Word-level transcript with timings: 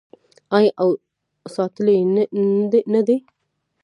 آیا 0.57 0.71
او 0.81 0.89
ساتلی 1.55 1.93
یې 1.97 2.01
نه 2.93 3.01
دی؟ 3.07 3.17